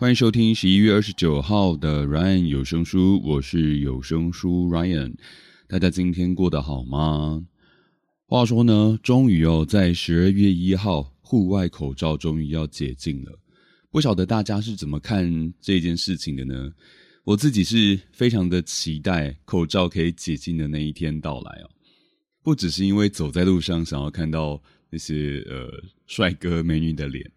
[0.00, 5.16] 欢迎收听十一月二十九号的 Ryan 有声书，我是有声书 Ryan。
[5.66, 7.44] 大家今天过得好吗？
[8.24, 13.40] 话说呢，终于哦，在十二月一号，户外口罩终于要解禁了。
[13.90, 16.70] 不晓得大家是怎么看这件事情的呢？
[17.24, 21.68] 我自己是非常的期待口罩可以解禁的那一天到来哦。
[22.44, 25.68] 不只是因为走在路上想要看到那些呃
[26.06, 27.28] 帅哥美女的脸，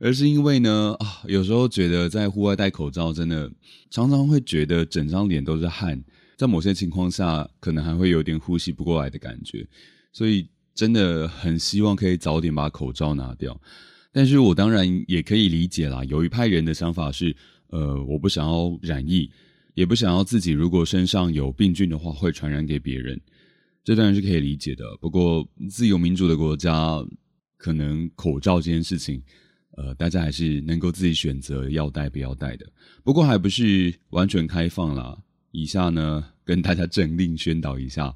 [0.00, 3.48] 而是因为呢啊，有时候觉得在户外戴口罩真的
[3.90, 6.02] 常常会觉得整张脸都是汗，
[6.36, 9.64] 在某些情况下可能还会有点呼吸不过来的感觉，
[10.12, 13.60] 所以真的很希望可以早点把口罩拿掉。
[14.12, 17.36] 但是我当然也可以理解啦，有一派人的想法是。
[17.72, 19.30] 呃，我不想要染疫，
[19.74, 23.20] 也不想要自己如果身上有病菌的话会传染给别人，
[23.84, 24.82] 这当然是可以理解的。
[25.00, 27.00] 不过，自由民主的国家，
[27.56, 29.22] 可能口罩这件事情，
[29.82, 32.66] 呃，大家还是能够自己选择要戴不要戴的。
[33.02, 35.16] 不过，还不是完全开放啦。
[35.52, 38.14] 以下呢，跟大家政令宣导一下，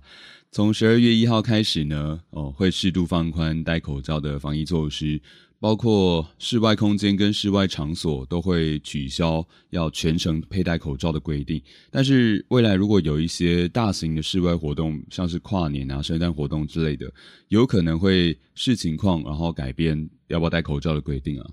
[0.50, 5.18] 从十二月一号开始呢，哦，会适度放宽戴口罩的防疫措施。
[5.64, 11.58] 包括室外空间跟室外场所都会取消要全程佩戴口罩的规定，
[11.90, 17.10] 但是未来如果有一些大型的室外活动，像是跨年啊、圣诞活动之类的，
[17.48, 21.50] 有可能会视情况然后改变要不要戴口罩的规定啊。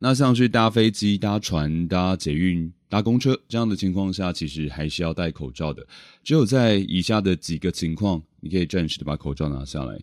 [0.00, 5.86] 那像是搭飞机、搭船、搭捷运、搭公车这样的情况下，其实还是要戴口罩的。
[6.24, 9.96] 只有在以下的几个情况，你可以暂时的把口罩拿下来。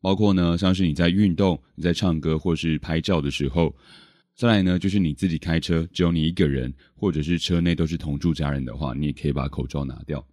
[0.00, 3.74] 包括呢，像是你在运动、你在唱歌或是拍照的时候，
[4.34, 10.26] 再来呢，就是你自己开车，只有你一个人，或者是车内都是同住家人的话，你也可以把口罩拿掉。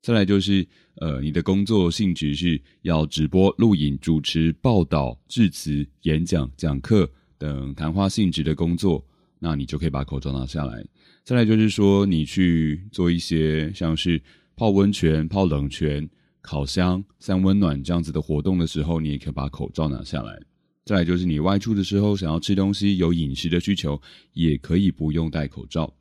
[0.00, 7.08] 再来就是，呃，你的工作性质是要直播、录影、主持、报道、致辞、演讲、讲课
[7.38, 9.04] 等谈话性质的工作，
[9.38, 10.84] 那你就可以把口罩拿下来。
[11.22, 14.20] 再来就是说，你去做一些像是
[14.56, 16.08] 泡温泉、泡冷泉。
[16.42, 20.38] 烤箱、三温暖这样子的活动的时候，你也可以把口罩拿下来。
[20.84, 25.94] 再来就是你外出的时候，想要吃东西、有饮食的需求，也可以不用戴口罩。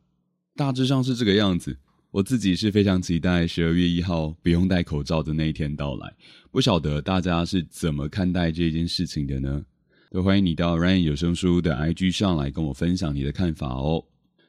[0.56, 1.78] 大致上是这个样子。
[2.10, 6.14] 我自己是非常期待十二月一号不用戴口罩的那一天到来。
[6.52, 9.64] 不晓得大家是怎么看待这件事情的呢？
[10.10, 14.04] 都欢迎你到 Ryan 有声书的 IG 上来跟我分享你的看法哦。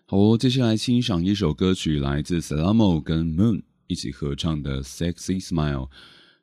[0.06, 3.62] 好哦，接下来欣赏一首歌曲，来自 Salamo 跟 Moon。
[3.92, 5.86] 一起合唱的《Sexy Smile》，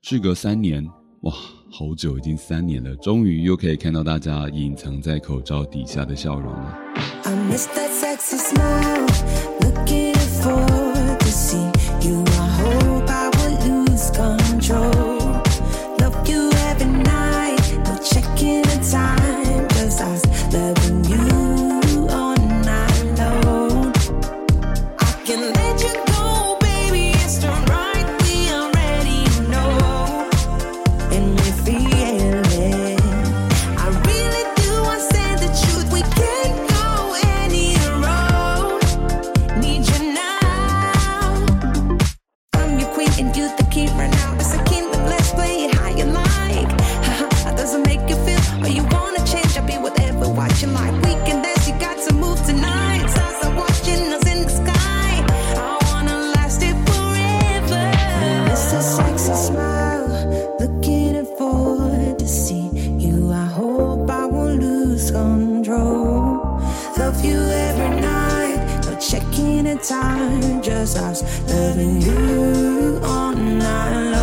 [0.03, 0.87] 事隔三年，
[1.21, 1.33] 哇，
[1.71, 6.77] 好久，已经三年了，终于又可以看到大家隐藏在口罩底下的笑容了。
[43.19, 44.33] and you the key right now.
[44.35, 46.71] It's a kingdom, let's play it how you like.
[47.05, 49.57] Haha, doesn't make you feel or you wanna change.
[49.57, 50.93] I'll be whatever, watch you like.
[51.03, 53.07] We can dance, you got to move tonight.
[53.09, 55.11] Stars are watching us in the sky.
[55.59, 57.83] I wanna last it forever.
[58.51, 60.07] It's a sexy smile,
[60.61, 62.69] looking forward to see
[63.03, 63.33] you.
[63.33, 66.61] I hope I won't lose control.
[66.97, 72.78] Love you every night, no checking the time, just us loving you
[73.69, 74.18] not alone.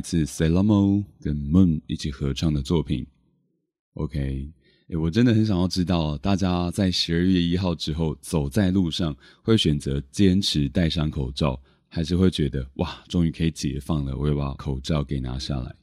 [0.00, 3.06] 一次 Selamo 跟 Moon 一起合唱的作品。
[3.92, 4.50] OK，
[4.88, 15.76] 诶，我真的很想要知道，大家在十二月一号之后走在路上，会选择坚持戴上口罩，还是会觉得哇，终于可以解放了，我要把口罩给拿下来。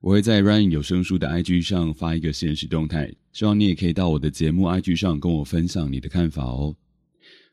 [0.00, 6.76] 我会在 Ryan 有声书的 IG 上发一个现实动态，希望你也可以到我的节目 IG 上跟我分享你的看法哦。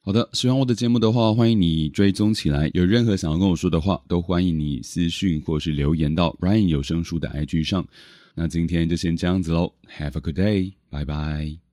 [0.05, 2.69] 好的，喜欢我的节目的话，欢迎你追踪起来。
[2.73, 7.87] 有任何想要跟我说的话，都欢迎你私讯或是留言到 Ryan 有声书的 IG 上。
[8.35, 11.72] 那今天就先这样子喽，Have a good day，拜拜。